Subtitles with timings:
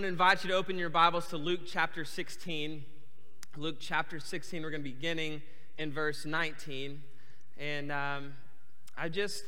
[0.00, 2.82] want to invite you to open your Bibles to Luke chapter 16.
[3.58, 5.42] Luke chapter 16, we're going to be beginning
[5.76, 7.02] in verse 19.
[7.58, 8.32] And um,
[8.96, 9.44] I just,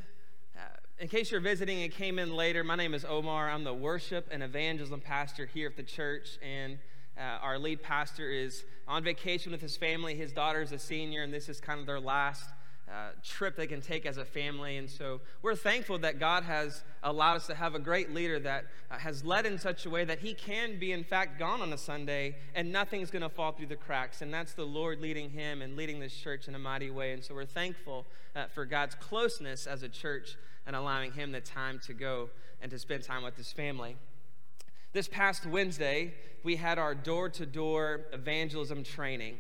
[0.54, 0.60] uh,
[0.98, 3.48] in case you're visiting and came in later, my name is Omar.
[3.48, 6.36] I'm the worship and evangelism pastor here at the church.
[6.42, 6.78] And
[7.16, 10.14] uh, our lead pastor is on vacation with his family.
[10.16, 12.44] His daughter is a senior, and this is kind of their last
[12.88, 14.76] uh, trip they can take as a family.
[14.76, 18.64] And so we're thankful that God has allowed us to have a great leader that
[18.90, 21.72] uh, has led in such a way that he can be, in fact, gone on
[21.72, 24.20] a Sunday and nothing's going to fall through the cracks.
[24.20, 27.12] And that's the Lord leading him and leading this church in a mighty way.
[27.12, 28.04] And so we're thankful
[28.36, 32.70] uh, for God's closeness as a church and allowing him the time to go and
[32.70, 33.96] to spend time with his family.
[34.92, 39.38] This past Wednesday, we had our door to door evangelism training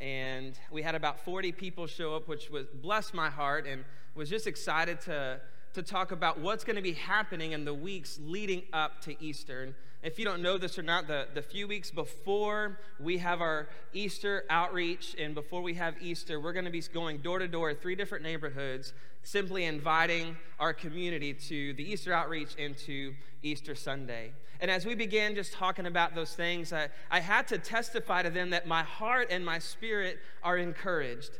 [0.00, 3.84] and we had about 40 people show up, which was bless my heart and
[4.14, 5.40] was just excited to,
[5.74, 9.74] to talk about what's going to be happening in the weeks leading up to Easter.
[10.02, 13.68] If you don't know this or not, the, the few weeks before we have our
[13.92, 17.74] Easter outreach and before we have Easter, we're going to be going door to door,
[17.74, 24.32] three different neighborhoods, simply inviting our community to the Easter outreach and to Easter Sunday.
[24.60, 28.30] And as we began just talking about those things, I, I had to testify to
[28.30, 31.30] them that my heart and my spirit are encouraged.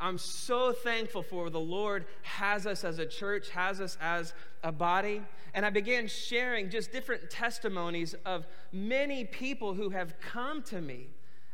[0.00, 4.72] I'm so thankful for the Lord has us as a church, has us as a
[4.72, 5.22] body.
[5.54, 11.08] And I began sharing just different testimonies of many people who have come to me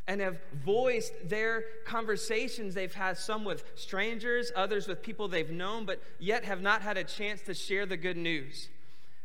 [0.09, 5.85] and have voiced their conversations they've had, some with strangers, others with people they've known,
[5.87, 8.69] but yet have not had a chance to share the good news.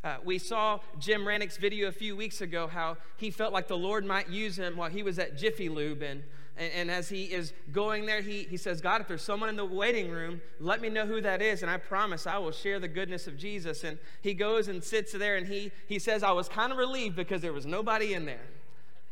[0.03, 3.77] Uh, we saw Jim Rannick's video a few weeks ago how he felt like the
[3.77, 6.03] Lord might use him while he was at Jiffy Lube.
[6.03, 6.23] And,
[6.57, 9.55] and, and, as he is going there, he, he says, God, if there's someone in
[9.55, 11.61] the waiting room, let me know who that is.
[11.61, 13.83] And I promise I will share the goodness of Jesus.
[13.83, 17.15] And he goes and sits there and he, he says, I was kind of relieved
[17.15, 18.45] because there was nobody in there.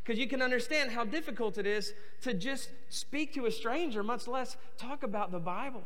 [0.03, 4.27] Because you can understand how difficult it is to just speak to a stranger, much
[4.27, 5.83] less talk about the Bible.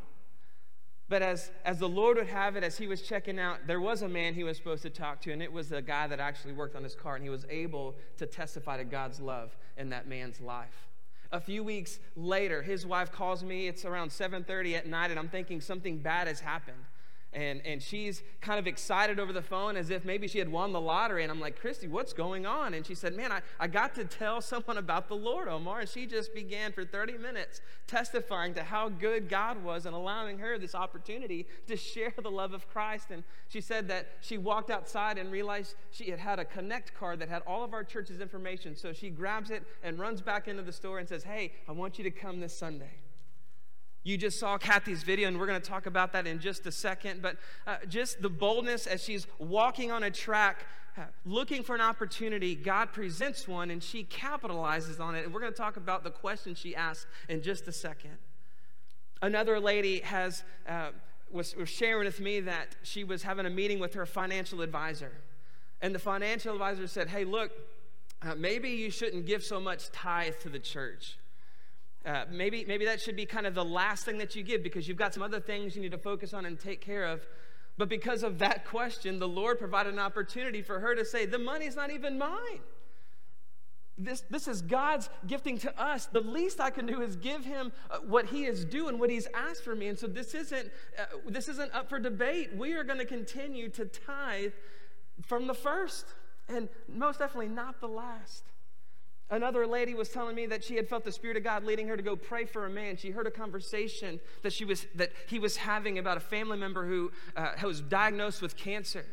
[1.09, 4.03] But as, as the Lord would have it, as he was checking out, there was
[4.03, 6.53] a man he was supposed to talk to, and it was the guy that actually
[6.53, 10.07] worked on his car, and he was able to testify to God's love in that
[10.07, 10.88] man's life.
[11.31, 13.67] A few weeks later, his wife calls me.
[13.67, 16.83] It's around 7:30 at night, and I'm thinking something bad has happened.
[17.31, 20.73] And, and she's kind of excited over the phone as if maybe she had won
[20.73, 21.21] the lottery.
[21.21, 22.73] And I'm like, Christy, what's going on?
[22.73, 25.81] And she said, Man, I, I got to tell someone about the Lord, Omar.
[25.81, 30.39] And she just began for 30 minutes testifying to how good God was and allowing
[30.39, 33.11] her this opportunity to share the love of Christ.
[33.11, 37.19] And she said that she walked outside and realized she had had a connect card
[37.19, 38.75] that had all of our church's information.
[38.75, 41.99] So she grabs it and runs back into the store and says, Hey, I want
[41.99, 42.97] you to come this Sunday.
[44.03, 46.71] You just saw Kathy's video, and we're going to talk about that in just a
[46.71, 47.21] second.
[47.21, 47.37] But
[47.67, 50.65] uh, just the boldness as she's walking on a track,
[50.97, 55.25] uh, looking for an opportunity, God presents one, and she capitalizes on it.
[55.25, 58.17] And we're going to talk about the question she asked in just a second.
[59.21, 60.91] Another lady has uh,
[61.29, 65.11] was, was sharing with me that she was having a meeting with her financial advisor,
[65.81, 67.51] and the financial advisor said, "Hey, look,
[68.21, 71.17] uh, maybe you shouldn't give so much tithe to the church."
[72.05, 74.87] Uh, maybe, maybe that should be kind of the last thing that you give because
[74.87, 77.21] you've got some other things you need to focus on and take care of.
[77.77, 81.39] But because of that question, the Lord provided an opportunity for her to say, The
[81.39, 82.59] money's not even mine.
[83.97, 86.05] This, this is God's gifting to us.
[86.05, 89.27] The least I can do is give him uh, what he is doing, what he's
[89.33, 89.87] asked for me.
[89.87, 92.55] And so this isn't, uh, this isn't up for debate.
[92.55, 94.53] We are going to continue to tithe
[95.25, 96.05] from the first
[96.47, 98.43] and most definitely not the last.
[99.31, 101.95] Another lady was telling me that she had felt the Spirit of God leading her
[101.95, 102.97] to go pray for a man.
[102.97, 106.85] She heard a conversation that, she was, that he was having about a family member
[106.85, 109.05] who uh, was diagnosed with cancer.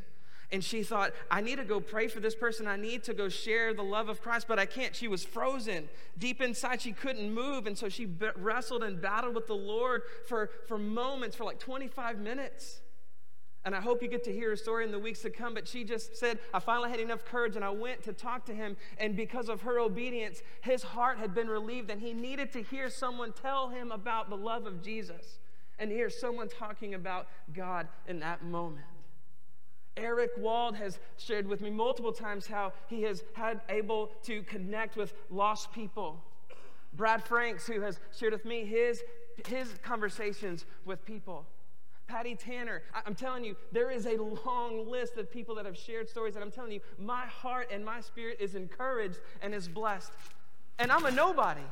[0.53, 2.66] And she thought, I need to go pray for this person.
[2.66, 4.94] I need to go share the love of Christ, but I can't.
[4.94, 5.88] She was frozen.
[6.16, 7.66] Deep inside, she couldn't move.
[7.66, 12.21] And so she wrestled and battled with the Lord for, for moments, for like 25
[12.21, 12.80] minutes.
[13.66, 15.53] And I hope you get to hear her story in the weeks to come.
[15.53, 18.54] But she just said, I finally had enough courage and I went to talk to
[18.54, 18.77] him.
[18.97, 22.89] And because of her obedience, his heart had been relieved and he needed to hear
[22.89, 25.41] someone tell him about the love of Jesus
[25.80, 28.86] and hear someone talking about God in that moment.
[29.97, 34.97] Eric Wald has shared with me multiple times how he has had able to connect
[34.97, 36.22] with lost people.
[36.92, 39.03] Brad Franks, who has shared with me his,
[39.48, 41.47] his conversations with people.
[42.07, 42.83] Patty Tanner.
[43.05, 44.17] I'm telling you, there is a
[44.47, 47.85] long list of people that have shared stories that I'm telling you, my heart and
[47.85, 50.13] my spirit is encouraged and is blessed.
[50.79, 51.63] And I'm a nobody.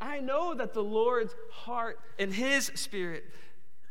[0.00, 3.24] I know that the Lord's heart and his spirit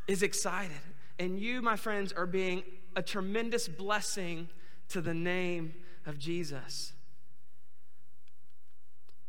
[0.07, 0.77] is excited.
[1.19, 2.63] And you, my friends, are being
[2.95, 4.49] a tremendous blessing
[4.89, 5.73] to the name
[6.05, 6.93] of Jesus.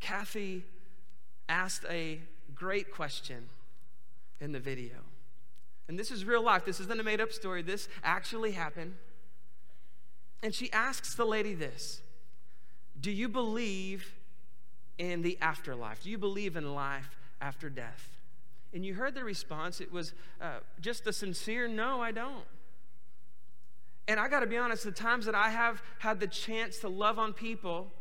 [0.00, 0.64] Kathy
[1.48, 2.20] asked a
[2.54, 3.48] great question
[4.40, 4.96] in the video.
[5.88, 6.64] And this is real life.
[6.64, 7.62] This isn't a made up story.
[7.62, 8.94] This actually happened.
[10.42, 12.02] And she asks the lady this
[13.00, 14.14] Do you believe
[14.98, 16.02] in the afterlife?
[16.02, 18.10] Do you believe in life after death?
[18.74, 19.80] And you heard the response.
[19.80, 22.44] It was uh, just a sincere no, I don't.
[24.06, 26.88] And I got to be honest, the times that I have had the chance to
[26.88, 27.92] love on people,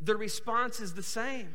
[0.00, 1.54] the response is the same.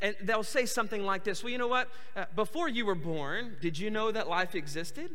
[0.00, 1.88] And they'll say something like this Well, you know what?
[2.14, 5.10] Uh, before you were born, did you know that life existed?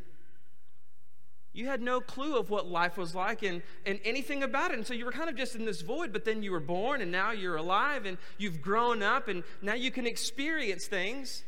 [1.54, 4.78] You had no clue of what life was like and, and anything about it.
[4.78, 7.02] And so you were kind of just in this void, but then you were born
[7.02, 11.44] and now you're alive and you've grown up and now you can experience things.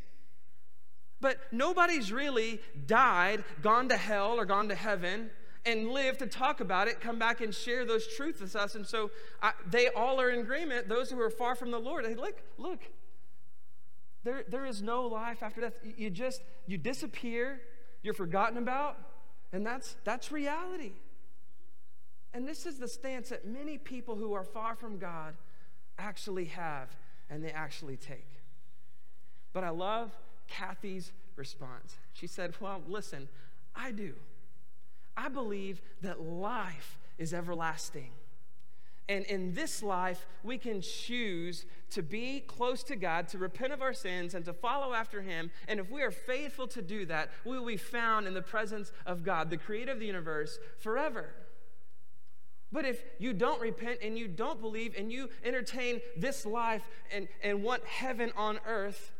[1.21, 5.29] But nobody's really died, gone to hell or gone to heaven
[5.65, 8.75] and lived to talk about it, come back and share those truths with us.
[8.75, 9.09] And so
[9.41, 10.89] I, they all are in agreement.
[10.89, 12.81] Those who are far from the Lord, they look, look,
[14.23, 15.73] there, there is no life after death.
[15.97, 17.61] You just, you disappear,
[18.01, 18.97] you're forgotten about,
[19.51, 20.93] and that's, that's reality.
[22.33, 25.35] And this is the stance that many people who are far from God
[25.97, 26.89] actually have
[27.29, 28.27] and they actually take.
[29.53, 30.17] But I love
[30.47, 31.95] Kathy's response.
[32.13, 33.29] She said, Well, listen,
[33.75, 34.13] I do.
[35.15, 38.11] I believe that life is everlasting.
[39.09, 43.81] And in this life, we can choose to be close to God, to repent of
[43.81, 45.51] our sins, and to follow after Him.
[45.67, 48.93] And if we are faithful to do that, we will be found in the presence
[49.05, 51.33] of God, the creator of the universe, forever.
[52.71, 57.27] But if you don't repent and you don't believe and you entertain this life and,
[57.43, 59.11] and want heaven on earth,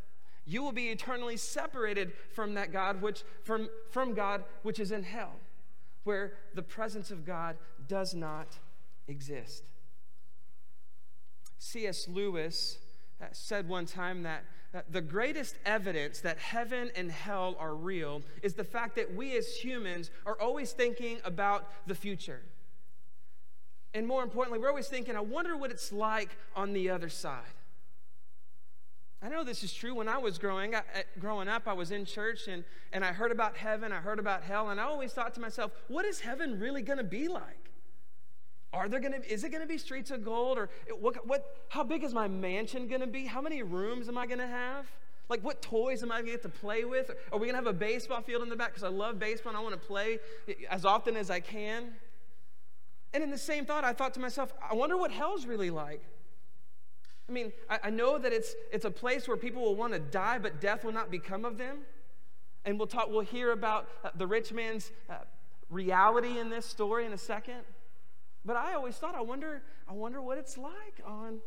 [0.46, 5.04] you will be eternally separated from that God, which from, from God which is in
[5.04, 5.34] hell,
[6.04, 7.58] where the presence of God
[7.88, 8.58] does not
[9.08, 9.64] exist.
[11.64, 12.10] C.S.
[12.10, 12.78] Lewis
[13.22, 14.44] uh, said one time that
[14.76, 19.38] uh, the greatest evidence that heaven and hell are real is the fact that we
[19.38, 22.42] as humans are always thinking about the future.
[23.94, 27.44] And more importantly, we're always thinking, I wonder what it's like on the other side.
[29.22, 29.96] I know this is true.
[29.96, 30.82] When I was growing, I,
[31.18, 34.44] growing up, I was in church and, and I heard about heaven, I heard about
[34.44, 37.73] hell, and I always thought to myself, what is heaven really going to be like?
[38.74, 41.46] Are there going to is it going to be streets of gold or what, what
[41.70, 43.26] how big is my mansion going to be?
[43.26, 44.88] How many rooms am I going to have?
[45.30, 47.12] Like what toys am I going to get to play with?
[47.32, 49.52] Are we going to have a baseball field in the back cuz I love baseball
[49.52, 50.20] and I want to play
[50.70, 51.94] as often as I can?
[53.14, 56.02] And in the same thought, I thought to myself, I wonder what hell's really like.
[57.30, 60.00] I mean, I, I know that it's, it's a place where people will want to
[60.00, 61.80] die, but death will not become of them.
[62.66, 65.16] And we'll talk, we'll hear about uh, the rich man's uh,
[65.70, 67.62] reality in this story in a second.
[68.46, 71.40] But I always thought, I wonder, I wonder what it's like on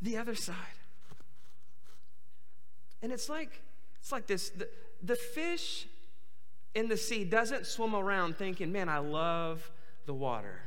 [0.00, 0.56] the other side.
[3.02, 3.62] And it's like,
[4.00, 4.68] it's like this the,
[5.02, 5.86] the fish
[6.74, 9.70] in the sea doesn't swim around thinking, man, I love
[10.06, 10.62] the water.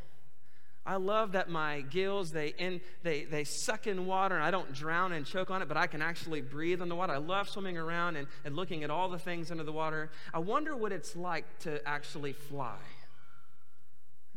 [0.86, 4.74] I love that my gills, they, in, they, they suck in water and I don't
[4.74, 7.14] drown and choke on it, but I can actually breathe in the water.
[7.14, 10.12] I love swimming around and, and looking at all the things under the water.
[10.34, 12.76] I wonder what it's like to actually fly.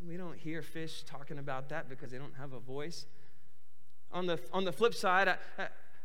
[0.04, 3.06] We don't hear fish talking about that because they don't have a voice.
[4.12, 5.36] On the, on the flip side, I,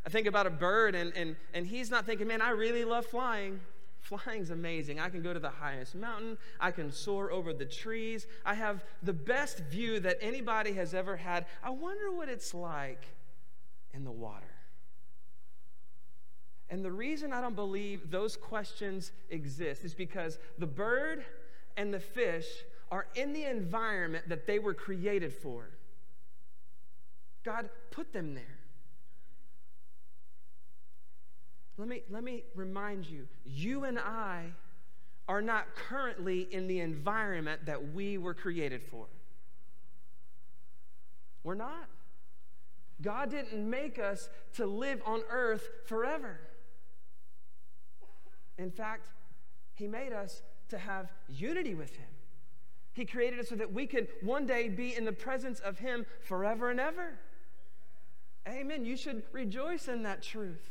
[0.06, 3.06] I, think about a bird, and, and, and he's not thinking, man, I really love
[3.06, 3.60] flying.
[4.00, 5.00] Flying's amazing.
[5.00, 6.38] I can go to the highest mountain.
[6.60, 8.26] I can soar over the trees.
[8.46, 11.46] I have the best view that anybody has ever had.
[11.64, 13.06] I wonder what it's like
[13.94, 14.46] in the water.
[16.70, 21.26] And the reason I don't believe those questions exist is because the bird
[21.76, 22.48] and the fish
[22.92, 25.70] are in the environment that they were created for.
[27.44, 28.60] God put them there.
[31.78, 34.52] Let me, let me remind you you and I
[35.28, 39.08] are not currently in the environment that we were created for.
[41.44, 41.88] We're not.
[43.02, 46.40] God didn't make us to live on earth forever.
[48.58, 49.08] In fact,
[49.74, 52.11] He made us to have unity with Him.
[52.94, 56.06] He created us so that we could one day be in the presence of Him
[56.22, 57.20] forever and ever.
[58.48, 58.86] Amen.
[58.86, 60.70] You should rejoice in that truth.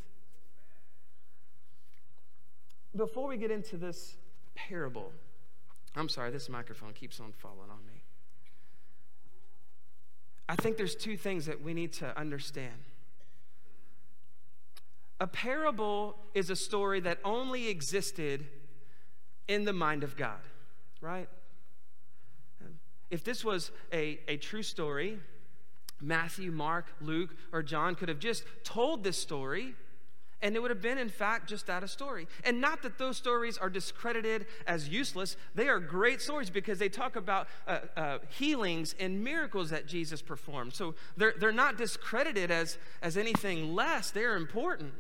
[2.95, 4.17] Before we get into this
[4.55, 5.13] parable,
[5.97, 8.03] I'm sorry, this microphone keeps on falling on me.
[10.49, 12.85] I think there's two things that we need to understand.
[15.21, 18.47] A parable is a story that only existed
[19.47, 20.41] in the mind of God,
[21.01, 21.29] right?
[23.11, 25.19] If this was a, a true story,
[26.01, 29.75] Matthew, Mark, Luke, or John could have just told this story
[30.43, 32.27] and it would have been, in fact, just that a story.
[32.45, 35.37] And not that those stories are discredited as useless.
[35.55, 40.23] They are great stories because they talk about uh, uh, healings and miracles that Jesus
[40.23, 40.73] performed.
[40.73, 44.95] So they're, they're not discredited as, as anything less, they're important.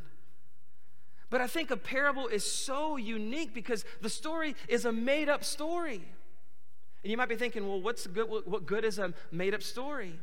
[1.30, 5.44] But I think a parable is so unique because the story is a made up
[5.44, 6.02] story.
[7.02, 10.18] And you might be thinking, well, what's good, what good is a made up story?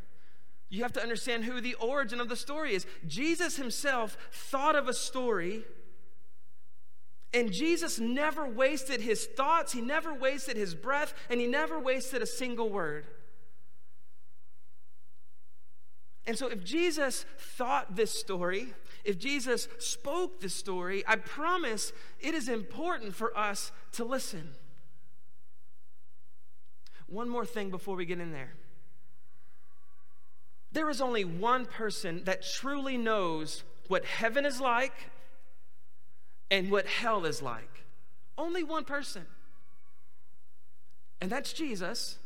[0.69, 2.85] You have to understand who the origin of the story is.
[3.07, 5.63] Jesus himself thought of a story,
[7.33, 12.21] and Jesus never wasted his thoughts, he never wasted his breath, and he never wasted
[12.21, 13.07] a single word.
[16.25, 18.73] And so, if Jesus thought this story,
[19.05, 24.49] if Jesus spoke this story, I promise it is important for us to listen.
[27.07, 28.53] One more thing before we get in there.
[30.71, 34.93] There is only one person that truly knows what heaven is like
[36.51, 37.85] and what hell is like.
[38.37, 39.25] Only one person.
[41.19, 42.19] And that's Jesus.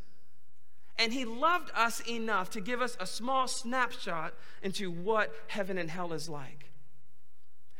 [0.98, 5.90] And he loved us enough to give us a small snapshot into what heaven and
[5.90, 6.72] hell is like.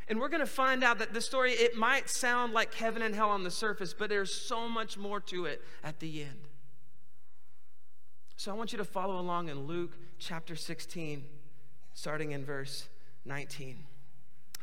[0.08, 3.14] And we're going to find out that the story, it might sound like heaven and
[3.14, 6.48] hell on the surface, but there's so much more to it at the end.
[8.42, 11.24] So I want you to follow along in Luke chapter 16,
[11.94, 12.90] starting in verse
[13.24, 13.78] 19.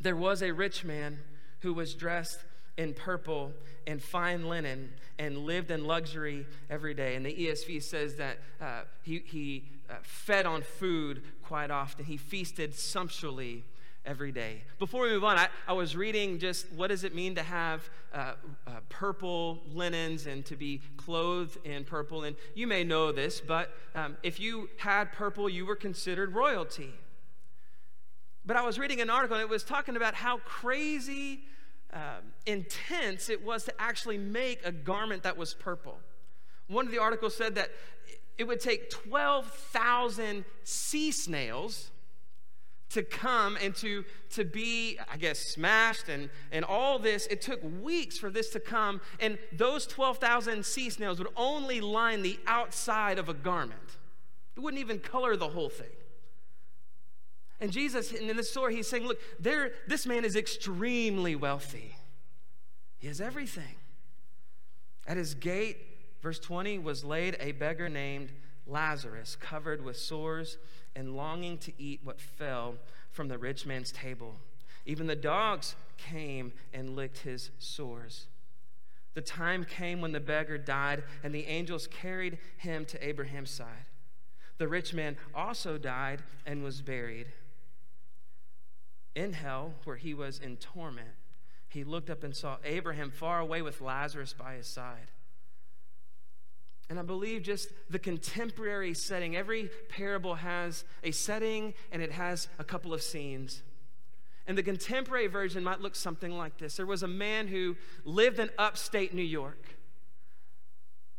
[0.01, 1.21] There was a rich man
[1.61, 2.41] who was dressed
[2.77, 3.53] in purple
[3.87, 7.15] and fine linen and lived in luxury every day.
[7.15, 12.17] And the ESV says that uh, he, he uh, fed on food quite often, he
[12.17, 13.63] feasted sumptuously
[14.05, 14.63] every day.
[14.79, 17.89] Before we move on, I, I was reading just what does it mean to have
[18.13, 18.33] uh,
[18.67, 22.25] uh, purple linens and to be clothed in purple.
[22.25, 26.95] And you may know this, but um, if you had purple, you were considered royalty.
[28.47, 31.41] But I was reading an article and it was talking about how crazy
[31.93, 35.99] um, intense it was to actually make a garment that was purple.
[36.67, 37.71] One of the articles said that
[38.39, 41.91] it would take 12,000 sea snails
[42.91, 47.27] to come and to, to be, I guess, smashed and, and all this.
[47.27, 52.23] It took weeks for this to come, and those 12,000 sea snails would only line
[52.23, 53.99] the outside of a garment.
[54.57, 55.87] It wouldn't even color the whole thing.
[57.61, 61.97] And Jesus, in this story, he's saying, Look, there, this man is extremely wealthy.
[62.99, 63.77] He has everything.
[65.07, 65.79] At his gate,
[66.23, 68.33] verse 20, was laid a beggar named
[68.69, 70.59] Lazarus, covered with sores
[70.95, 72.77] and longing to eat what fell
[73.11, 74.37] from the rich man's table.
[74.87, 78.27] Even the dogs came and licked his sores.
[79.15, 83.87] The time came when the beggar died, and the angels carried him to Abraham's side.
[84.59, 87.27] The rich man also died and was buried.
[89.15, 91.17] In hell, where he was in torment,
[91.69, 95.11] he looked up and saw Abraham far away with Lazarus by his side.
[96.91, 102.49] And I believe just the contemporary setting, every parable has a setting and it has
[102.59, 103.63] a couple of scenes.
[104.47, 108.39] And the contemporary version might look something like this There was a man who lived
[108.39, 109.77] in upstate New York.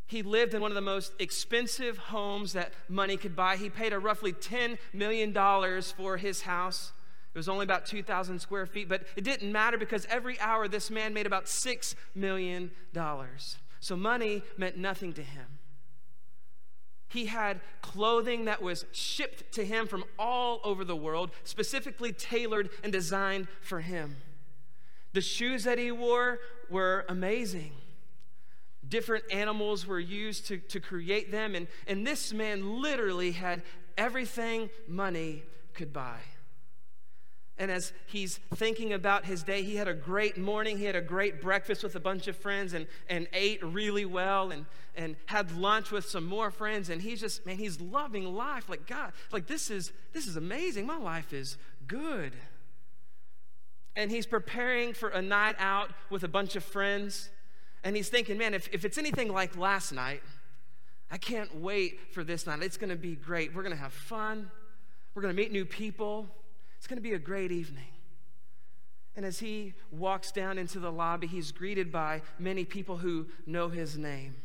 [0.07, 3.57] He lived in one of the most expensive homes that money could buy.
[3.57, 5.31] He paid a roughly $10 million
[5.95, 6.93] for his house.
[7.31, 10.89] It was only about 2,000 square feet, but it didn't matter because every hour this
[10.89, 12.71] man made about $6 million.
[13.79, 15.58] So money meant nothing to him.
[17.09, 22.69] He had clothing that was shipped to him from all over the world, specifically tailored
[22.83, 24.17] and designed for him.
[25.13, 26.39] The shoes that he wore
[26.69, 27.71] were amazing.
[28.87, 33.63] Different animals were used to, to create them, and, and this man literally had
[33.97, 36.19] everything money could buy.
[37.59, 40.77] And as he's thinking about his day, he had a great morning.
[40.77, 44.51] He had a great breakfast with a bunch of friends and, and ate really well
[44.51, 46.89] and, and had lunch with some more friends.
[46.89, 48.69] And he's just, man, he's loving life.
[48.69, 50.85] Like, God, like this is this is amazing.
[50.85, 52.31] My life is good.
[53.93, 57.29] And he's preparing for a night out with a bunch of friends.
[57.83, 60.23] And he's thinking, man, if, if it's anything like last night,
[61.11, 62.63] I can't wait for this night.
[62.63, 63.53] It's going to be great.
[63.53, 64.49] We're going to have fun.
[65.13, 66.27] We're going to meet new people.
[66.79, 67.91] It's going to be a great evening.
[69.17, 73.67] And as he walks down into the lobby, he's greeted by many people who know
[73.67, 74.38] his name.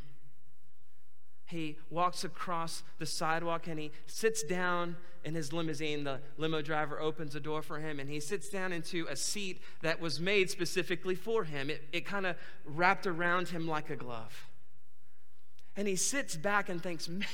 [1.46, 6.02] He walks across the sidewalk and he sits down in his limousine.
[6.02, 9.62] The limo driver opens the door for him and he sits down into a seat
[9.82, 11.70] that was made specifically for him.
[11.70, 14.48] It, it kind of wrapped around him like a glove.
[15.76, 17.28] And he sits back and thinks, man,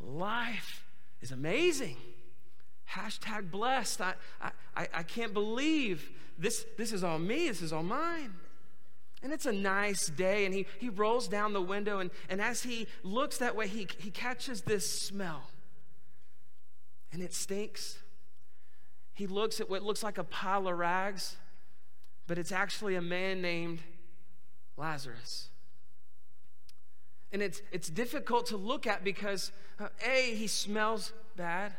[0.00, 0.84] life
[1.20, 1.98] is amazing.
[2.90, 4.00] Hashtag blessed.
[4.00, 8.34] I, I, I can't believe this, this is all me, this is all mine.
[9.22, 12.62] And it's a nice day, and he, he rolls down the window, and, and as
[12.62, 15.50] he looks that way, he, he catches this smell.
[17.12, 17.98] And it stinks.
[19.14, 21.36] He looks at what looks like a pile of rags,
[22.26, 23.80] but it's actually a man named
[24.76, 25.48] Lazarus.
[27.32, 29.50] And it's, it's difficult to look at because,
[29.80, 31.74] uh, A, he smells bad.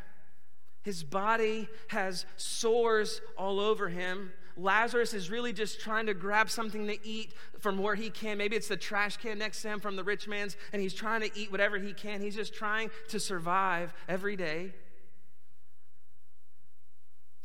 [0.82, 4.32] His body has sores all over him.
[4.56, 8.38] Lazarus is really just trying to grab something to eat from where he can.
[8.38, 11.20] Maybe it's the trash can next to him from the rich man's, and he's trying
[11.20, 12.20] to eat whatever he can.
[12.20, 14.72] He's just trying to survive every day.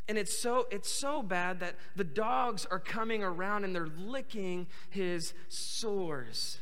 [0.07, 4.67] And it's so, it's so bad that the dogs are coming around and they're licking
[4.89, 6.57] his sores.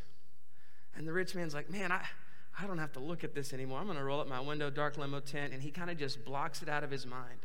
[0.95, 2.05] And the rich man's like, man, I,
[2.61, 3.79] I don't have to look at this anymore.
[3.79, 5.53] I'm going to roll up my window, dark limo tent.
[5.53, 7.39] And he kind of just blocks it out of his mind.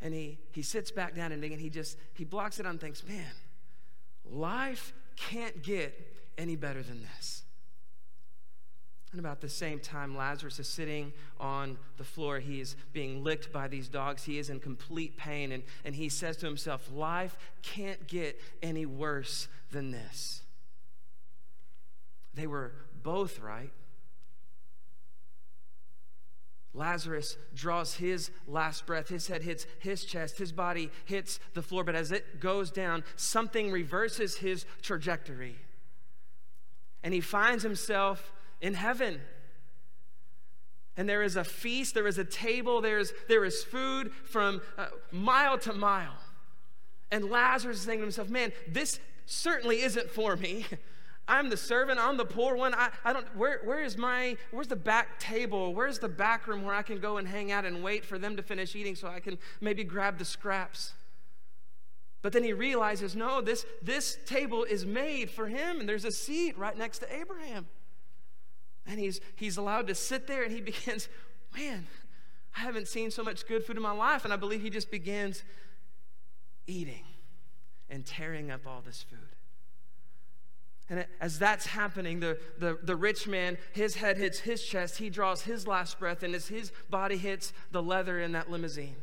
[0.00, 3.06] And he, he sits back down and he just, he blocks it out and thinks,
[3.06, 3.32] man,
[4.24, 5.94] life can't get
[6.38, 7.42] any better than this.
[9.12, 12.38] And about the same time, Lazarus is sitting on the floor.
[12.38, 14.22] He is being licked by these dogs.
[14.22, 15.50] He is in complete pain.
[15.50, 20.42] And, and he says to himself, Life can't get any worse than this.
[22.34, 23.72] They were both right.
[26.72, 29.08] Lazarus draws his last breath.
[29.08, 30.38] His head hits his chest.
[30.38, 31.82] His body hits the floor.
[31.82, 35.56] But as it goes down, something reverses his trajectory.
[37.02, 39.20] And he finds himself in heaven.
[40.96, 44.60] And there is a feast, there is a table, there is, there is food from
[44.76, 46.18] uh, mile to mile.
[47.10, 50.66] And Lazarus is saying to himself, Man, this certainly isn't for me.
[51.30, 52.74] I'm the servant, I'm the poor one.
[52.74, 55.72] I, I don't, where, where is my, where's the back table?
[55.72, 58.36] Where's the back room where I can go and hang out and wait for them
[58.36, 60.92] to finish eating so I can maybe grab the scraps?
[62.20, 66.10] But then he realizes, no, this, this table is made for him, and there's a
[66.10, 67.68] seat right next to Abraham.
[68.84, 71.08] And he's, he's allowed to sit there and he begins,
[71.56, 71.86] man,
[72.56, 74.24] I haven't seen so much good food in my life.
[74.24, 75.44] And I believe he just begins
[76.66, 77.04] eating
[77.88, 79.29] and tearing up all this food.
[80.90, 85.08] And as that's happening, the, the, the rich man, his head hits his chest, he
[85.08, 88.96] draws his last breath, and as his body hits the leather in that limousine,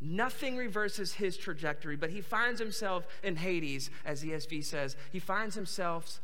[0.00, 4.96] nothing reverses his trajectory, but he finds himself in Hades, as ESV says.
[5.12, 6.18] He finds himself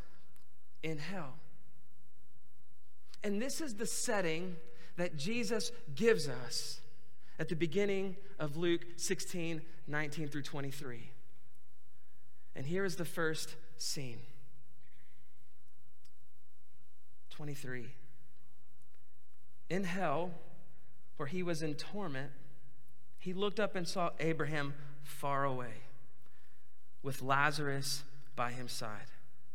[0.82, 1.34] in hell.
[3.22, 4.56] And this is the setting
[4.96, 6.80] that Jesus gives us
[7.38, 11.10] at the beginning of Luke 16, 19 through 23.
[12.56, 14.20] And here is the first scene.
[17.36, 17.92] 23.
[19.68, 20.30] In hell,
[21.16, 22.30] where he was in torment,
[23.18, 25.82] he looked up and saw Abraham far away
[27.02, 28.04] with Lazarus
[28.36, 29.10] by his side,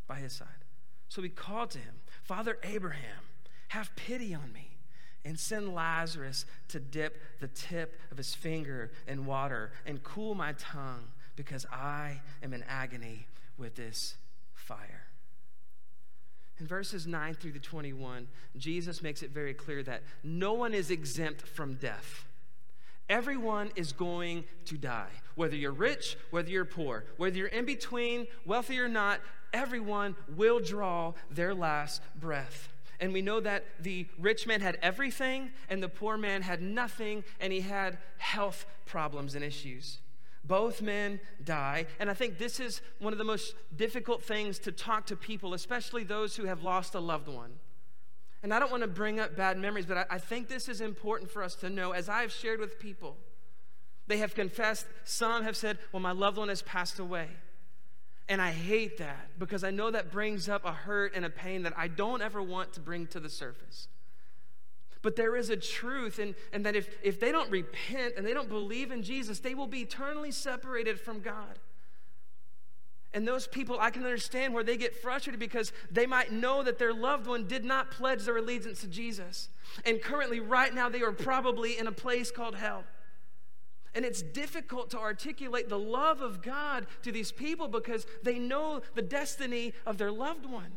[0.07, 0.65] by his side.
[1.07, 3.23] So he called to him, "Father Abraham,
[3.69, 4.77] have pity on me
[5.23, 10.51] and send Lazarus to dip the tip of his finger in water and cool my
[10.53, 14.17] tongue because I am in agony with this
[14.53, 14.98] fire."
[16.59, 20.91] In verses 9 through the 21, Jesus makes it very clear that no one is
[20.91, 22.25] exempt from death.
[23.09, 25.09] Everyone is going to die.
[25.35, 29.21] Whether you're rich, whether you're poor, whether you're in between, wealthy or not,
[29.53, 32.69] everyone will draw their last breath.
[32.99, 37.23] And we know that the rich man had everything and the poor man had nothing,
[37.39, 39.99] and he had health problems and issues.
[40.43, 41.85] Both men die.
[41.99, 45.53] And I think this is one of the most difficult things to talk to people,
[45.53, 47.51] especially those who have lost a loved one.
[48.41, 50.79] And I don't want to bring up bad memories, but I, I think this is
[50.81, 51.91] important for us to know.
[51.91, 53.17] As I've shared with people,
[54.07, 57.27] they have confessed, some have said, Well, my loved one has passed away.
[58.29, 61.63] And I hate that because I know that brings up a hurt and a pain
[61.63, 63.87] that I don't ever want to bring to the surface.
[65.01, 68.33] But there is a truth, and, and that if, if they don't repent and they
[68.33, 71.59] don't believe in Jesus, they will be eternally separated from God.
[73.13, 76.77] And those people, I can understand where they get frustrated because they might know that
[76.77, 79.49] their loved one did not pledge their allegiance to Jesus.
[79.83, 82.83] And currently, right now, they are probably in a place called hell.
[83.95, 88.81] And it's difficult to articulate the love of God to these people because they know
[88.93, 90.73] the destiny of their loved one.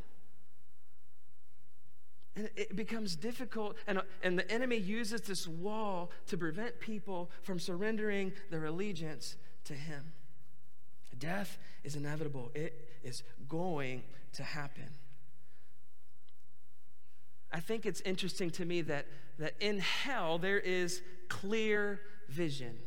[2.35, 7.59] And it becomes difficult, and, and the enemy uses this wall to prevent people from
[7.59, 10.13] surrendering their allegiance to him.
[11.19, 14.89] Death is inevitable, it is going to happen.
[17.53, 19.07] I think it's interesting to me that,
[19.39, 22.79] that in hell there is clear vision.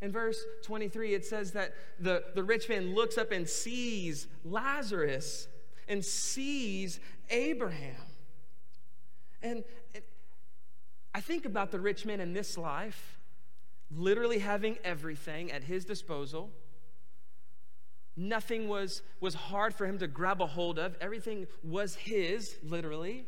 [0.00, 5.48] In verse 23, it says that the, the rich man looks up and sees Lazarus
[5.88, 7.96] and sees Abraham.
[9.42, 10.04] And, and
[11.14, 13.18] I think about the rich man in this life,
[13.90, 16.50] literally having everything at his disposal.
[18.16, 23.26] Nothing was, was hard for him to grab a hold of, everything was his, literally.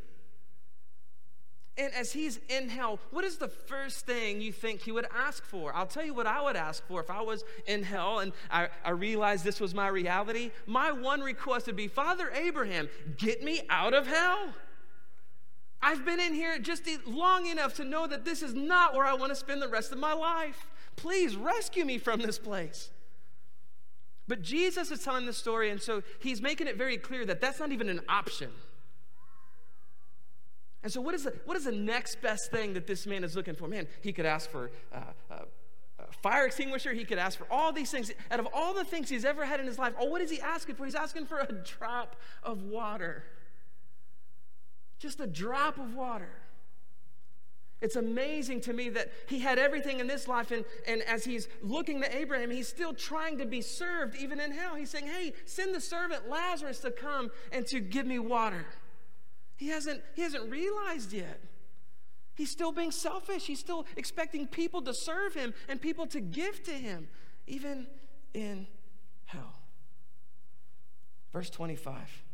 [1.78, 5.44] And as he's in hell, what is the first thing you think he would ask
[5.44, 5.72] for?
[5.74, 8.68] I'll tell you what I would ask for if I was in hell and I,
[8.84, 10.50] I realized this was my reality.
[10.66, 14.48] My one request would be Father Abraham, get me out of hell.
[15.80, 19.14] I've been in here just long enough to know that this is not where I
[19.14, 20.66] want to spend the rest of my life.
[20.96, 22.90] Please rescue me from this place.
[24.26, 27.60] But Jesus is telling this story, and so he's making it very clear that that's
[27.60, 28.50] not even an option.
[30.82, 33.34] And so, what is, the, what is the next best thing that this man is
[33.34, 33.66] looking for?
[33.66, 34.98] Man, he could ask for uh,
[35.30, 35.38] uh,
[35.98, 38.12] a fire extinguisher, he could ask for all these things.
[38.30, 40.40] Out of all the things he's ever had in his life, oh, what is he
[40.40, 40.84] asking for?
[40.84, 43.24] He's asking for a drop of water.
[44.98, 46.30] Just a drop of water.
[47.80, 51.46] It's amazing to me that he had everything in this life, and, and as he's
[51.62, 54.74] looking to Abraham, he's still trying to be served, even in hell.
[54.74, 58.66] He's saying, Hey, send the servant Lazarus to come and to give me water.
[59.56, 61.40] He hasn't, he hasn't realized yet.
[62.34, 63.46] He's still being selfish.
[63.46, 67.08] He's still expecting people to serve him and people to give to him,
[67.46, 67.86] even
[68.34, 68.66] in
[69.26, 69.54] hell.
[71.32, 72.24] Verse 25.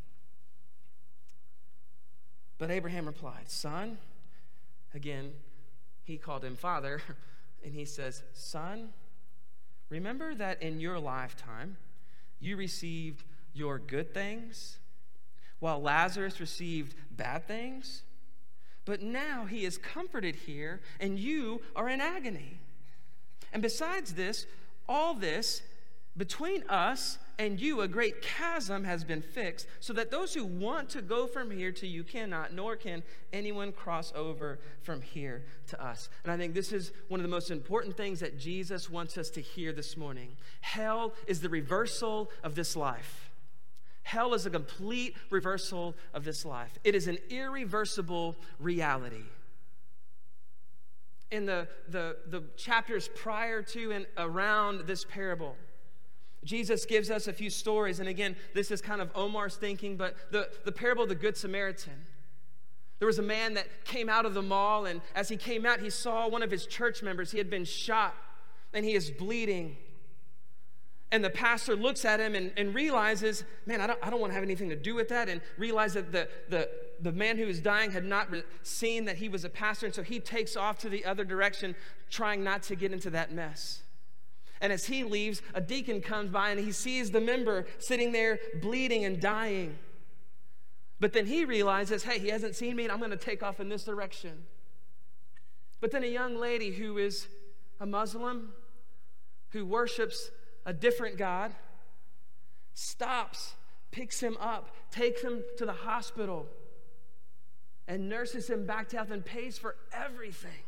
[2.58, 3.98] But Abraham replied, Son,
[4.94, 5.32] again,
[6.04, 7.00] he called him father,
[7.64, 8.90] and he says, Son,
[9.88, 11.76] remember that in your lifetime
[12.40, 14.78] you received your good things
[15.60, 18.02] while Lazarus received bad things.
[18.84, 22.58] But now he is comforted here, and you are in agony.
[23.52, 24.46] And besides this,
[24.86, 25.62] all this,
[26.16, 30.88] between us and you, a great chasm has been fixed, so that those who want
[30.90, 35.84] to go from here to you cannot, nor can anyone cross over from here to
[35.84, 36.08] us.
[36.22, 39.30] And I think this is one of the most important things that Jesus wants us
[39.30, 40.36] to hear this morning.
[40.60, 43.30] Hell is the reversal of this life.
[44.04, 49.24] Hell is a complete reversal of this life, it is an irreversible reality.
[51.30, 55.56] In the, the, the chapters prior to and around this parable,
[56.44, 58.00] Jesus gives us a few stories.
[58.00, 61.36] And again, this is kind of Omar's thinking, but the, the parable of the Good
[61.36, 62.04] Samaritan.
[62.98, 65.80] There was a man that came out of the mall, and as he came out,
[65.80, 67.32] he saw one of his church members.
[67.32, 68.14] He had been shot,
[68.72, 69.76] and he is bleeding.
[71.10, 74.30] And the pastor looks at him and, and realizes, man, I don't, I don't want
[74.30, 75.28] to have anything to do with that.
[75.28, 76.68] And realizes that the, the,
[77.00, 78.28] the man who was dying had not
[78.62, 79.86] seen that he was a pastor.
[79.86, 81.76] And so he takes off to the other direction,
[82.10, 83.82] trying not to get into that mess.
[84.64, 88.38] And as he leaves, a deacon comes by and he sees the member sitting there
[88.62, 89.76] bleeding and dying.
[90.98, 93.60] But then he realizes, hey, he hasn't seen me and I'm going to take off
[93.60, 94.44] in this direction.
[95.82, 97.26] But then a young lady who is
[97.78, 98.54] a Muslim,
[99.50, 100.30] who worships
[100.64, 101.52] a different God,
[102.72, 103.56] stops,
[103.90, 106.46] picks him up, takes him to the hospital,
[107.86, 110.62] and nurses him back to health and pays for everything.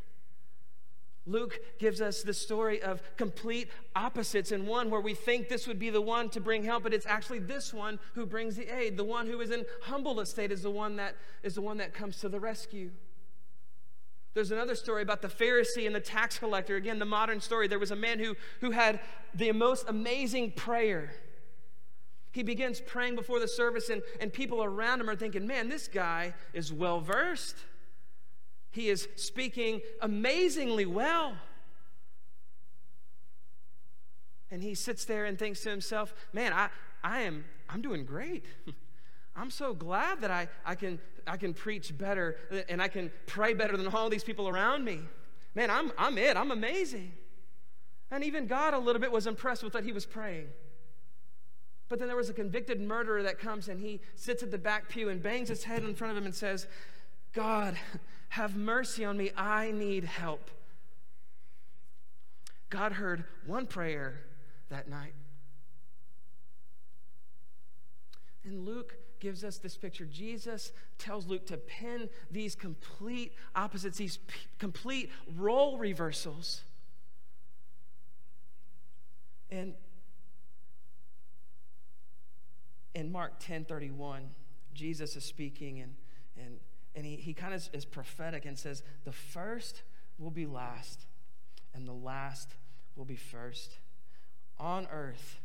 [1.27, 5.79] Luke gives us the story of complete opposites, in one where we think this would
[5.79, 8.97] be the one to bring help, but it's actually this one who brings the aid.
[8.97, 11.93] The one who is in humble estate is the one that is the one that
[11.93, 12.91] comes to the rescue.
[14.35, 16.77] There's another story about the Pharisee and the tax collector.
[16.77, 17.69] Again, the modern story.
[17.69, 19.01] There was a man who, who had
[19.35, 21.11] the most amazing prayer.
[22.33, 25.89] He begins praying before the service, and, and people around him are thinking, man, this
[25.89, 27.57] guy is well versed.
[28.71, 31.37] He is speaking amazingly well.
[34.51, 36.69] And he sits there and thinks to himself, man, I,
[37.03, 38.45] I am I'm doing great.
[39.37, 42.37] I'm so glad that I, I, can, I can preach better
[42.69, 45.01] and I can pray better than all these people around me.
[45.55, 46.37] Man, I'm, I'm it.
[46.37, 47.13] I'm amazing.
[48.11, 50.47] And even God, a little bit, was impressed with what he was praying.
[51.89, 54.89] But then there was a convicted murderer that comes and he sits at the back
[54.89, 56.67] pew and bangs his head in front of him and says,
[57.33, 57.77] God,
[58.31, 59.31] have mercy on me.
[59.37, 60.51] I need help.
[62.69, 64.21] God heard one prayer
[64.71, 65.15] that night.
[68.45, 70.05] And Luke gives us this picture.
[70.05, 76.63] Jesus tells Luke to pin these complete opposites, these p- complete role reversals.
[79.51, 79.75] And
[82.95, 84.23] in Mark 10 31,
[84.75, 85.95] Jesus is speaking, and,
[86.37, 86.59] and,
[86.97, 89.83] and he, he kind of is prophetic and says, The first
[90.19, 91.07] will be last,
[91.75, 92.55] and the last
[92.97, 93.77] will be first.
[94.59, 95.39] On earth,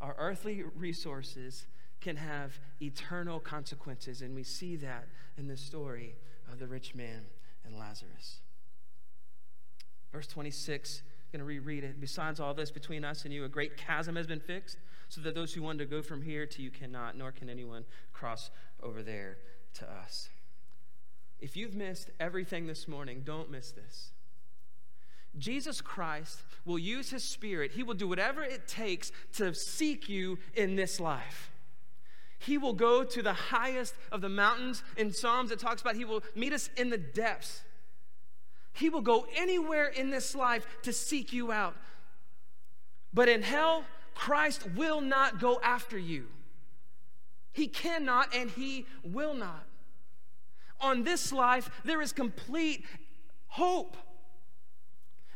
[0.00, 1.66] our earthly resources
[2.00, 5.06] can have eternal consequences, and we see that
[5.38, 6.16] in the story
[6.52, 7.22] of the rich man
[7.64, 8.40] and Lazarus.
[10.12, 12.00] Verse 26, I'm going to reread it.
[12.00, 15.36] Besides all this, between us and you, a great chasm has been fixed, so that
[15.36, 18.50] those who want to go from here to you cannot, nor can anyone cross
[18.82, 19.38] over there
[19.74, 20.28] to us.
[21.40, 24.10] If you've missed everything this morning, don't miss this.
[25.38, 30.38] Jesus Christ will use his spirit, he will do whatever it takes to seek you
[30.54, 31.50] in this life.
[32.38, 34.82] He will go to the highest of the mountains.
[34.96, 37.62] In Psalms, it talks about he will meet us in the depths.
[38.72, 41.76] He will go anywhere in this life to seek you out.
[43.12, 46.26] But in hell, Christ will not go after you.
[47.52, 49.65] He cannot and he will not.
[50.80, 52.84] On this life, there is complete
[53.48, 53.96] hope.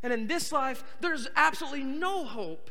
[0.03, 2.71] And in this life, there's absolutely no hope.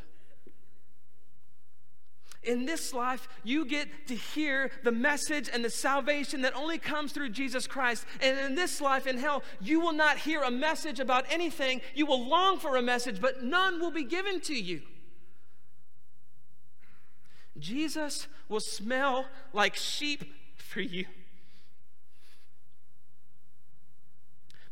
[2.41, 7.11] In this life, you get to hear the message and the salvation that only comes
[7.11, 8.05] through Jesus Christ.
[8.21, 11.81] And in this life, in hell, you will not hear a message about anything.
[11.93, 14.81] You will long for a message, but none will be given to you.
[17.57, 21.05] Jesus will smell like sheep for you.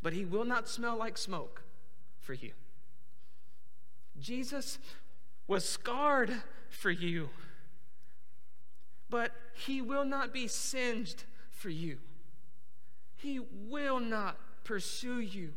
[0.01, 1.63] But he will not smell like smoke
[2.19, 2.51] for you.
[4.19, 4.79] Jesus
[5.47, 6.33] was scarred
[6.69, 7.29] for you
[9.10, 11.97] but he will not be singed for you.
[13.15, 15.53] He will not pursue you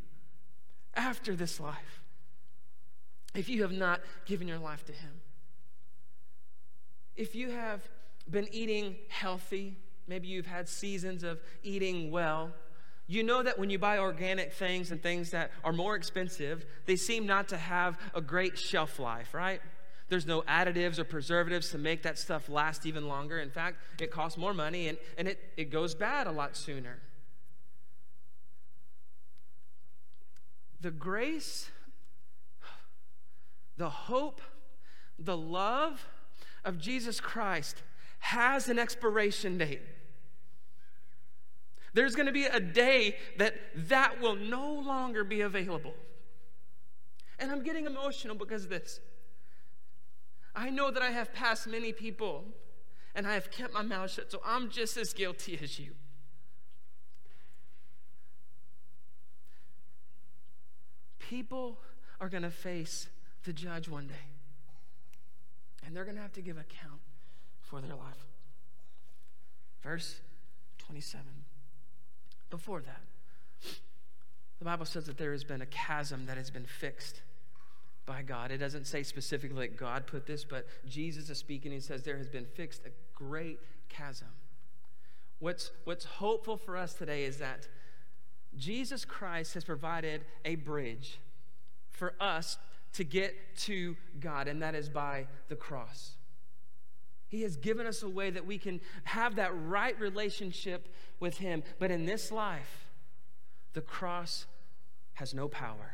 [0.95, 2.03] after this life
[3.35, 5.21] if you have not given your life to him.
[7.17, 7.89] If you have
[8.29, 9.77] been eating healthy,
[10.07, 12.53] maybe you've had seasons of eating well,
[13.11, 16.95] you know that when you buy organic things and things that are more expensive, they
[16.95, 19.61] seem not to have a great shelf life, right?
[20.09, 23.41] There's no additives or preservatives to make that stuff last even longer.
[23.41, 27.01] In fact, it costs more money and, and it, it goes bad a lot sooner.
[30.81, 31.69] The grace,
[33.77, 34.41] the hope,
[35.19, 36.07] the love
[36.65, 37.83] of Jesus Christ
[38.21, 39.83] has an expiration date.
[41.93, 43.55] There's going to be a day that
[43.89, 45.95] that will no longer be available.
[47.39, 49.01] And I'm getting emotional because of this.
[50.55, 52.45] I know that I have passed many people
[53.15, 55.93] and I have kept my mouth shut, so I'm just as guilty as you.
[61.19, 61.79] People
[62.21, 63.09] are going to face
[63.45, 64.15] the judge one day,
[65.85, 67.01] and they're going to have to give account
[67.61, 68.27] for their life.
[69.83, 70.21] Verse
[70.79, 71.40] 27.
[72.51, 73.03] Before that,
[74.59, 77.23] the Bible says that there has been a chasm that has been fixed
[78.07, 78.51] by God.
[78.51, 81.73] It doesn't say specifically that God put this, but Jesus is speaking.
[81.73, 83.59] He says there has been fixed a great
[83.89, 84.29] chasm.
[85.39, 87.69] What's, what's hopeful for us today is that
[88.57, 91.21] Jesus Christ has provided a bridge
[91.89, 92.59] for us
[92.95, 96.17] to get to God, and that is by the cross.
[97.31, 101.63] He has given us a way that we can have that right relationship with Him.
[101.79, 102.89] But in this life,
[103.73, 104.47] the cross
[105.15, 105.93] has no power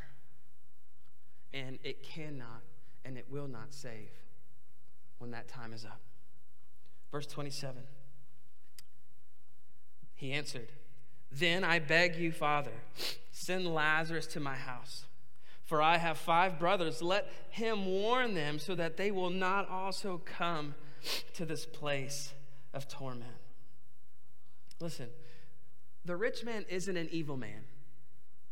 [1.52, 2.62] and it cannot
[3.04, 4.10] and it will not save
[5.18, 6.00] when that time is up.
[7.12, 7.82] Verse 27
[10.14, 10.72] He answered,
[11.30, 12.72] Then I beg you, Father,
[13.30, 15.04] send Lazarus to my house.
[15.64, 17.02] For I have five brothers.
[17.02, 20.76] Let him warn them so that they will not also come
[21.34, 22.32] to this place
[22.74, 23.30] of torment.
[24.80, 25.08] Listen,
[26.04, 27.64] the rich man isn't an evil man.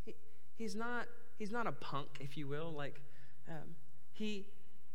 [0.05, 0.15] He,
[0.57, 1.07] he's not
[1.39, 2.73] he's not a punk, if you will.
[2.73, 3.01] Like,
[3.49, 3.75] um,
[4.13, 4.47] he,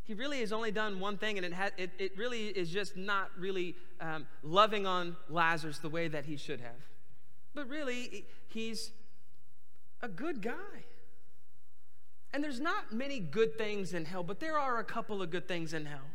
[0.03, 2.97] he really has only done one thing, and it, ha- it, it really is just
[2.97, 6.81] not really um, loving on Lazarus the way that he should have.
[7.53, 8.91] But really, he's
[10.01, 10.85] a good guy.
[12.31, 15.47] And there's not many good things in hell, but there are a couple of good
[15.47, 16.05] things in hell.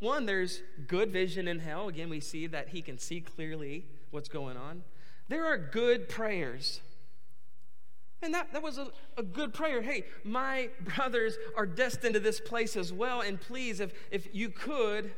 [0.00, 1.88] One, there's good vision in hell.
[1.88, 4.82] Again, we see that he can see clearly what's going on.
[5.28, 6.80] There are good prayers.
[8.22, 9.82] And that, that was a, a good prayer.
[9.82, 13.20] Hey, my brothers are destined to this place as well.
[13.20, 15.12] And please, if, if you could,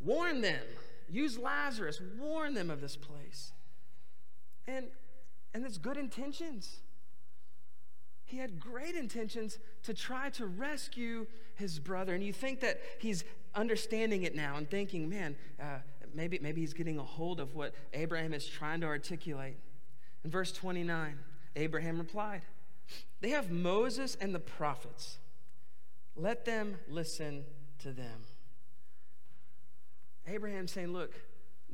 [0.00, 0.62] warn them.
[1.08, 2.00] Use Lazarus.
[2.18, 3.52] Warn them of this place.
[4.66, 4.86] And,
[5.54, 6.78] and it's good intentions.
[8.30, 12.14] He had great intentions to try to rescue his brother.
[12.14, 13.24] And you think that he's
[13.56, 15.78] understanding it now and thinking, man, uh,
[16.14, 19.56] maybe, maybe he's getting a hold of what Abraham is trying to articulate.
[20.22, 21.18] In verse 29,
[21.56, 22.42] Abraham replied,
[23.20, 25.18] They have Moses and the prophets.
[26.14, 27.42] Let them listen
[27.80, 28.20] to them.
[30.28, 31.14] Abraham saying, Look,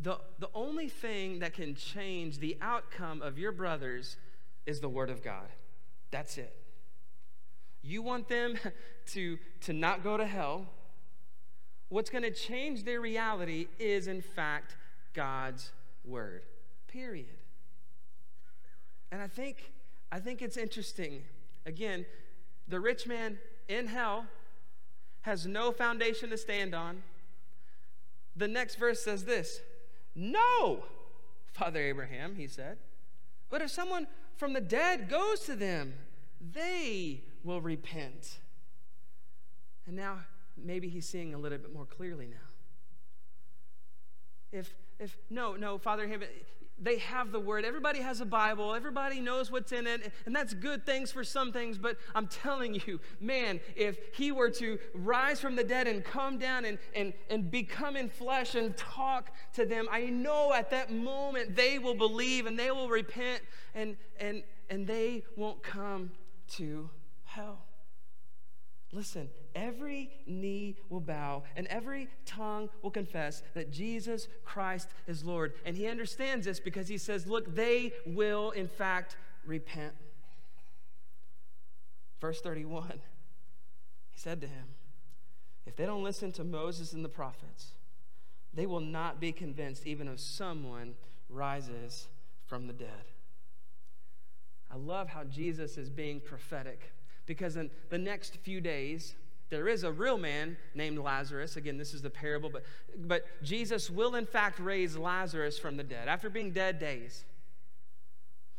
[0.00, 4.16] the, the only thing that can change the outcome of your brothers
[4.64, 5.48] is the Word of God.
[6.16, 6.56] That's it.
[7.82, 8.58] You want them
[9.08, 10.64] to, to not go to hell.
[11.90, 14.76] What's going to change their reality is, in fact,
[15.12, 15.72] God's
[16.06, 16.40] Word.
[16.88, 17.36] Period.
[19.12, 19.72] And I think,
[20.10, 21.22] I think it's interesting.
[21.66, 22.06] Again,
[22.66, 23.36] the rich man
[23.68, 24.24] in hell
[25.20, 27.02] has no foundation to stand on.
[28.34, 29.60] The next verse says this
[30.14, 30.84] No,
[31.52, 32.78] Father Abraham, he said.
[33.50, 35.94] But if someone from the dead goes to them,
[36.52, 38.38] they will repent.
[39.86, 40.18] And now
[40.56, 42.36] maybe he's seeing a little bit more clearly now.
[44.52, 46.06] If, if no, no, Father
[46.78, 47.64] they have the word.
[47.64, 48.74] Everybody has a Bible.
[48.74, 50.12] Everybody knows what's in it.
[50.26, 51.78] And that's good things for some things.
[51.78, 56.38] But I'm telling you, man, if he were to rise from the dead and come
[56.38, 60.92] down and, and, and become in flesh and talk to them, I know at that
[60.92, 63.40] moment they will believe and they will repent
[63.74, 66.10] and, and, and they won't come
[66.52, 66.90] to
[67.24, 67.66] hell.
[68.92, 75.54] Listen, every knee will bow and every tongue will confess that Jesus Christ is Lord.
[75.64, 79.92] And he understands this because he says, Look, they will in fact repent.
[82.20, 83.00] Verse 31,
[84.10, 84.64] he said to him,
[85.66, 87.72] If they don't listen to Moses and the prophets,
[88.54, 90.94] they will not be convinced even if someone
[91.28, 92.08] rises
[92.46, 93.12] from the dead.
[94.76, 96.92] I love how Jesus is being prophetic
[97.24, 99.14] because in the next few days,
[99.48, 101.56] there is a real man named Lazarus.
[101.56, 102.62] Again, this is the parable, but,
[102.98, 107.24] but Jesus will in fact raise Lazarus from the dead after being dead days.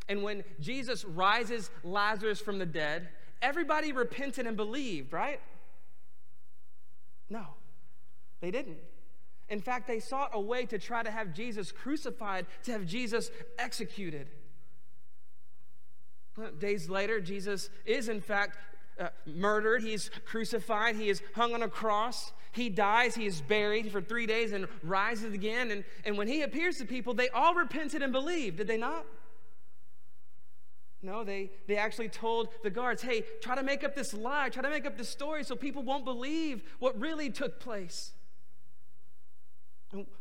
[0.08, 3.08] And when Jesus rises Lazarus from the dead,
[3.40, 5.40] everybody repented and believed, right?
[7.30, 7.44] No,
[8.40, 8.78] they didn't.
[9.50, 13.30] In fact, they sought a way to try to have Jesus crucified, to have Jesus
[13.56, 14.28] executed.
[16.58, 18.58] Days later, Jesus is in fact
[18.98, 19.82] uh, murdered.
[19.82, 20.96] He's crucified.
[20.96, 22.32] He is hung on a cross.
[22.52, 23.14] He dies.
[23.14, 25.70] He is buried for three days and rises again.
[25.70, 28.56] And, and when he appears to people, they all repented and believed.
[28.58, 29.04] Did they not?
[31.00, 34.62] No, they, they actually told the guards, hey, try to make up this lie, try
[34.62, 38.12] to make up this story so people won't believe what really took place.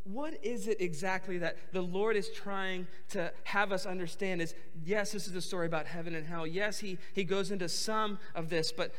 [0.05, 4.41] What is it exactly that the Lord is trying to have us understand?
[4.41, 6.47] Is yes, this is a story about heaven and hell.
[6.47, 8.93] Yes, he, he goes into some of this, but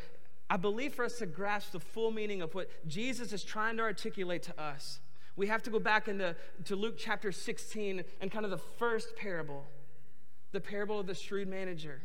[0.51, 3.83] I believe for us to grasp the full meaning of what Jesus is trying to
[3.83, 5.01] articulate to us,
[5.37, 9.17] we have to go back into to Luke chapter 16 and kind of the first
[9.17, 9.65] parable,
[10.53, 12.03] the parable of the shrewd manager.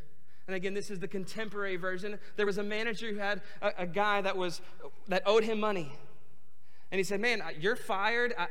[0.48, 2.20] And again, this is the contemporary version.
[2.36, 4.62] There was a manager who had a, a guy that was
[5.08, 5.92] that owed him money.
[6.94, 8.36] And he said, Man, you're fired.
[8.38, 8.46] I,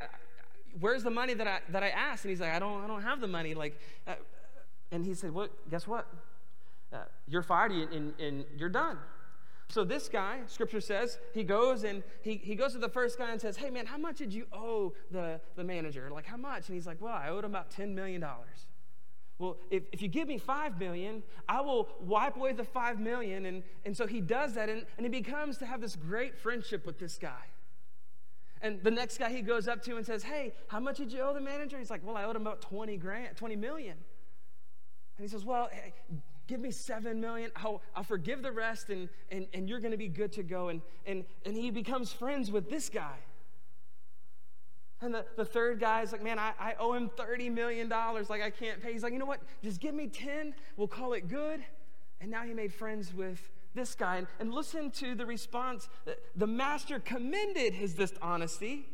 [0.81, 2.25] where's the money that I, that I asked?
[2.25, 3.55] And he's like, I don't, I don't have the money.
[3.55, 4.15] Like, uh,
[4.91, 6.09] and he said, Well, guess what?
[6.93, 8.99] Uh, you're fired and, and you're done.
[9.69, 13.31] So this guy, scripture says, he goes and he, he goes to the first guy
[13.31, 16.11] and says, Hey man, how much did you owe the, the manager?
[16.13, 16.67] Like, how much?
[16.67, 18.25] And he's like, Well, I owed him about $10 million.
[19.39, 23.47] Well, if, if you give me five million, I will wipe away the five million.
[23.47, 26.85] And, and so he does that, and, and he becomes to have this great friendship
[26.85, 27.52] with this guy.
[28.63, 31.21] And the next guy he goes up to and says, Hey, how much did you
[31.21, 31.79] owe the manager?
[31.79, 33.97] He's like, Well, I owed him about 20 grand, 20 million.
[35.19, 35.93] And he says, Well, hey,
[36.47, 37.51] give me seven million.
[37.57, 40.69] I'll, I'll forgive the rest and, and, and you're going to be good to go.
[40.69, 43.17] And, and, and he becomes friends with this guy.
[45.01, 47.89] And the, the third guy is like, man, I, I owe him $30 million.
[47.89, 48.93] Like, I can't pay.
[48.93, 49.41] He's like, you know what?
[49.65, 50.55] Just give me 10.
[50.77, 51.65] We'll call it good.
[52.21, 54.17] And now he made friends with this guy.
[54.17, 55.89] And, and listen to the response.
[56.37, 58.87] The master commended his dishonesty,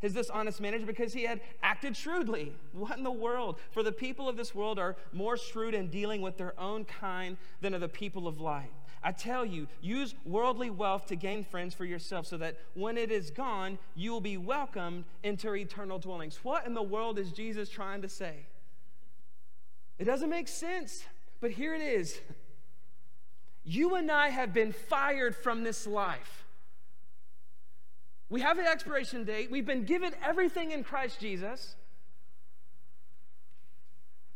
[0.00, 2.52] his dishonest manager, because he had acted shrewdly.
[2.72, 3.58] What in the world?
[3.70, 7.36] For the people of this world are more shrewd in dealing with their own kind
[7.60, 8.70] than are the people of light.
[9.02, 13.12] I tell you, use worldly wealth to gain friends for yourself so that when it
[13.12, 16.40] is gone, you will be welcomed into eternal dwellings.
[16.42, 18.46] What in the world is Jesus trying to say?
[19.98, 21.04] It doesn't make sense,
[21.40, 22.20] but here it is.
[23.68, 26.44] You and I have been fired from this life.
[28.30, 29.50] We have an expiration date.
[29.50, 31.74] We've been given everything in Christ Jesus.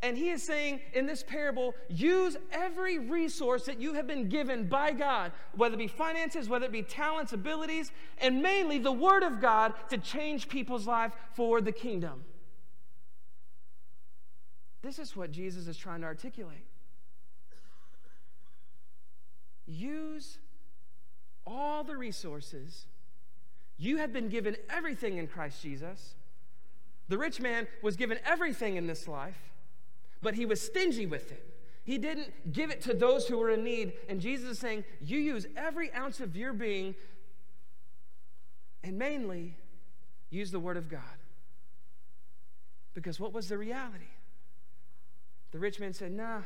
[0.03, 4.67] And he is saying in this parable, use every resource that you have been given
[4.67, 9.23] by God, whether it be finances, whether it be talents, abilities, and mainly the Word
[9.23, 12.25] of God to change people's life for the kingdom.
[14.83, 16.67] This is what Jesus is trying to articulate.
[19.71, 20.39] Use
[21.47, 22.87] all the resources.
[23.79, 26.15] You have been given everything in Christ Jesus.
[27.09, 29.51] The rich man was given everything in this life
[30.23, 31.47] but he was stingy with it.
[31.85, 33.95] He didn't give it to those who were in need.
[34.09, 36.95] And Jesus is saying, You use every ounce of your being,
[38.85, 39.57] and mainly
[40.29, 41.01] use the Word of God.
[42.95, 44.11] Because what was the reality?
[45.53, 46.43] The rich man said, Nah,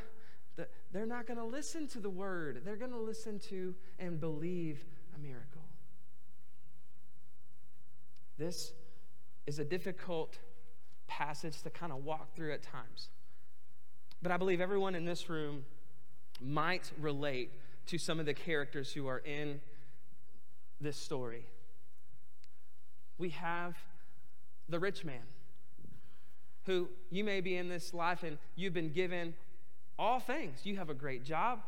[0.92, 2.62] they're not going to listen to the Word.
[2.64, 4.84] They're going to listen to and believe
[5.14, 5.62] a miracle.
[8.38, 8.72] This
[9.46, 10.38] is a difficult
[11.06, 13.08] passage to kind of walk through at times.
[14.22, 15.64] But I believe everyone in this room
[16.40, 17.52] might relate
[17.86, 19.60] to some of the characters who are in
[20.80, 21.46] this story.
[23.18, 23.76] We have
[24.68, 25.22] the rich man,
[26.64, 29.34] who you may be in this life and you've been given
[29.98, 30.60] all things.
[30.64, 31.60] You have a great job,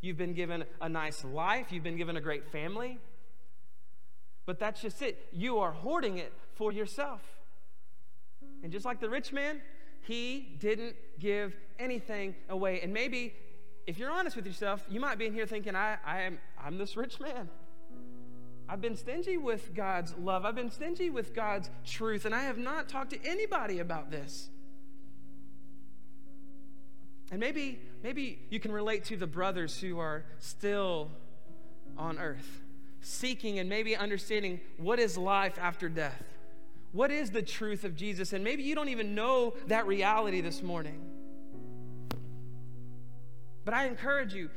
[0.00, 2.98] you've been given a nice life, you've been given a great family.
[4.46, 5.28] But that's just it.
[5.32, 7.22] You are hoarding it for yourself.
[8.62, 9.62] And just like the rich man,
[10.02, 12.80] he didn't give anything away.
[12.82, 13.34] And maybe,
[13.86, 16.76] if you're honest with yourself, you might be in here thinking, I, I am, I'm
[16.76, 17.48] this rich man.
[18.68, 20.44] I've been stingy with God's love.
[20.44, 24.48] I've been stingy with God's truth, and I have not talked to anybody about this.
[27.34, 31.10] And maybe, maybe you can relate to the brothers who are still
[31.98, 32.60] on earth,
[33.00, 36.22] seeking and maybe understanding what is life after death.
[36.92, 38.34] What is the truth of Jesus?
[38.34, 41.00] And maybe you don't even know that reality this morning.
[43.64, 44.48] But I encourage you,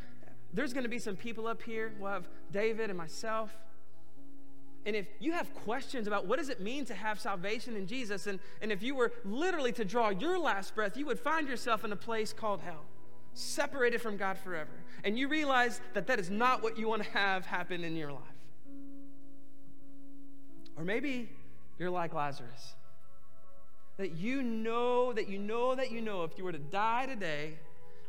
[0.53, 1.95] there's going to be some people up here.
[1.99, 3.57] We'll have David and myself.
[4.87, 8.25] And if you have questions about what does it mean to have salvation in Jesus,
[8.25, 11.83] and, and if you were literally to draw your last breath, you would find yourself
[11.83, 12.85] in a place called hell,
[13.33, 14.71] separated from God forever.
[15.03, 18.13] And you realize that that is not what you want to have happen in your
[18.13, 18.21] life.
[20.77, 21.29] Or maybe
[21.77, 22.75] you're like Lazarus.
[23.97, 27.55] That you know, that you know, that you know, if you were to die today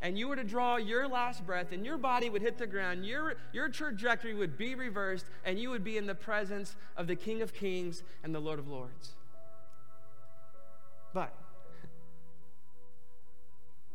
[0.01, 3.05] and you were to draw your last breath and your body would hit the ground,
[3.05, 7.17] your, your trajectory would be reversed and you would be in the presence of the
[7.17, 9.15] King of Kings and the Lord of Lords.
[11.13, 11.35] But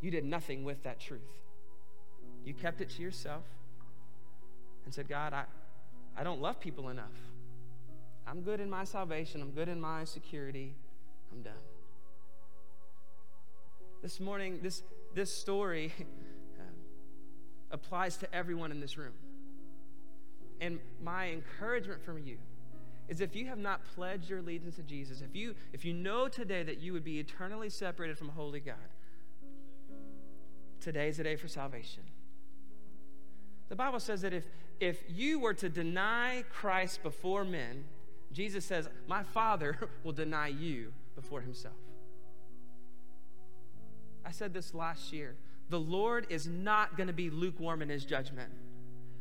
[0.01, 1.21] you did nothing with that truth.
[2.43, 3.43] You kept it to yourself
[4.83, 5.45] and said, God, I,
[6.17, 7.13] I don't love people enough.
[8.27, 10.75] I'm good in my salvation, I'm good in my security,
[11.31, 11.53] I'm done.
[14.01, 14.81] This morning, this,
[15.13, 16.63] this story uh,
[17.71, 19.13] applies to everyone in this room.
[20.61, 22.37] And my encouragement from you
[23.09, 26.27] is if you have not pledged your allegiance to Jesus, if you, if you know
[26.27, 28.75] today that you would be eternally separated from holy God,
[30.79, 32.03] today is the day for salvation.
[33.69, 34.45] The Bible says that if,
[34.79, 37.85] if you were to deny Christ before men,
[38.31, 41.75] Jesus says, My Father will deny you before himself.
[44.25, 45.35] I said this last year.
[45.69, 48.49] The Lord is not going to be lukewarm in his judgment.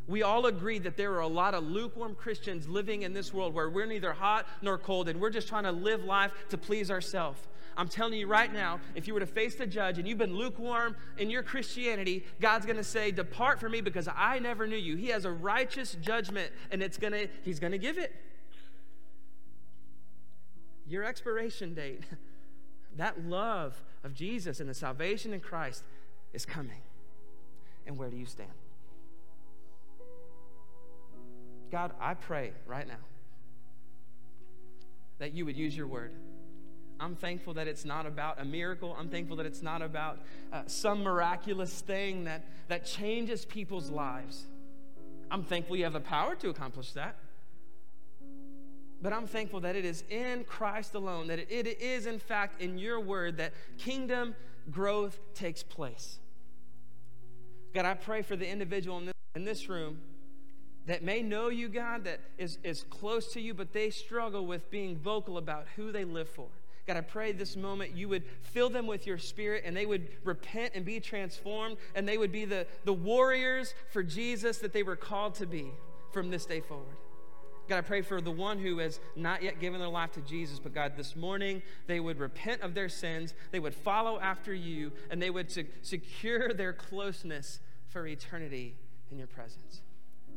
[0.08, 3.54] We all agree that there are a lot of lukewarm Christians living in this world
[3.54, 6.90] where we're neither hot nor cold and we're just trying to live life to please
[6.90, 7.40] ourselves.
[7.76, 10.36] I'm telling you right now, if you were to face the judge and you've been
[10.36, 14.76] lukewarm in your Christianity, God's going to say, "Depart from me because I never knew
[14.76, 18.12] you." He has a righteous judgment and it's going to he's going to give it
[20.86, 22.02] your expiration date,
[22.96, 25.84] that love of Jesus and the salvation in Christ
[26.32, 26.82] is coming.
[27.86, 28.50] And where do you stand?
[31.70, 32.94] God, I pray right now
[35.18, 36.12] that you would use your word.
[37.00, 38.94] I'm thankful that it's not about a miracle.
[38.98, 40.20] I'm thankful that it's not about
[40.52, 44.46] uh, some miraculous thing that, that changes people's lives.
[45.30, 47.16] I'm thankful you have the power to accomplish that.
[49.02, 52.78] But I'm thankful that it is in Christ alone, that it, is, in fact, in
[52.78, 54.36] your word that kingdom
[54.70, 56.20] growth takes place.
[57.74, 59.98] God, I pray for the individual in this, in this room
[60.86, 64.70] that may know you, God, that is, is close to you, but they struggle with
[64.70, 66.46] being vocal about who they live for.
[66.86, 70.08] God, I pray this moment you would fill them with your spirit and they would
[70.24, 74.82] repent and be transformed and they would be the, the warriors for Jesus that they
[74.82, 75.72] were called to be
[76.12, 76.96] from this day forward.
[77.68, 80.58] God, I pray for the one who has not yet given their life to Jesus,
[80.58, 84.92] but God, this morning they would repent of their sins, they would follow after you,
[85.10, 85.50] and they would
[85.82, 88.74] secure their closeness for eternity
[89.10, 89.82] in your presence.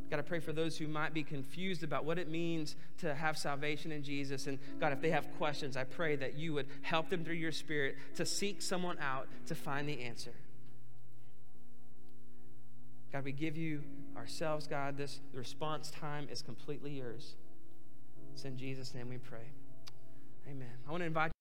[0.09, 3.38] God, I pray for those who might be confused about what it means to have
[3.38, 4.45] salvation in Jesus.
[4.45, 7.51] And God, if they have questions, I pray that you would help them through your
[7.51, 10.34] spirit to seek someone out to find the answer.
[13.11, 13.82] God, we give you
[14.18, 14.97] ourselves, God.
[14.97, 17.36] This response time is completely yours.
[18.34, 19.47] It's in Jesus' name we pray.
[20.49, 20.68] Amen.
[20.88, 21.32] I want to invite